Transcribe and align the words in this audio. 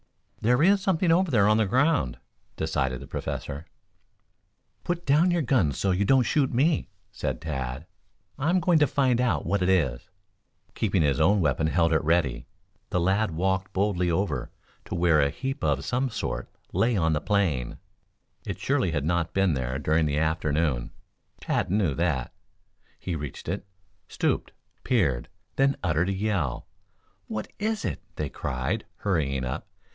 "There 0.39 0.63
is 0.63 0.81
something 0.81 1.11
over 1.11 1.29
there 1.29 1.47
on 1.47 1.57
the 1.57 1.67
ground," 1.67 2.17
decided 2.55 2.99
the 2.99 3.05
Professor. 3.05 3.67
"Put 4.83 5.05
down 5.05 5.29
your 5.29 5.43
guns 5.43 5.77
so 5.77 5.91
you 5.91 6.03
don't 6.05 6.23
shoot 6.23 6.51
me," 6.51 6.89
said 7.11 7.39
Tad. 7.39 7.85
"I'm 8.39 8.59
going 8.59 8.79
to 8.79 8.87
find 8.87 9.21
out 9.21 9.45
what 9.45 9.61
it 9.61 9.69
is." 9.69 10.09
Keeping 10.73 11.03
his 11.03 11.19
own 11.21 11.39
weapon 11.41 11.67
held 11.67 11.93
at 11.93 12.03
"ready," 12.03 12.47
the 12.89 12.99
lad 12.99 13.29
walked 13.29 13.71
boldly 13.73 14.09
over 14.09 14.49
to 14.85 14.95
where 14.95 15.21
a 15.21 15.29
heap 15.29 15.63
of 15.63 15.85
some 15.85 16.09
sort 16.09 16.49
lay 16.73 16.97
on 16.97 17.13
the 17.13 17.21
plain. 17.21 17.77
It 18.43 18.57
surely 18.57 18.89
had 18.89 19.05
not 19.05 19.35
been 19.35 19.53
there 19.53 19.77
during 19.77 20.07
the 20.07 20.17
afternoon 20.17 20.89
Tad 21.39 21.69
knew 21.69 21.93
that. 21.93 22.33
He 22.97 23.15
reached 23.15 23.47
it, 23.47 23.67
stooped, 24.07 24.53
peered, 24.83 25.29
then 25.57 25.75
uttered 25.83 26.09
a 26.09 26.13
yell. 26.13 26.65
"What 27.27 27.53
is 27.59 27.85
it?" 27.85 28.01
they 28.15 28.29
cried, 28.29 28.85
hurrying 28.97 29.45
up. 29.45 29.67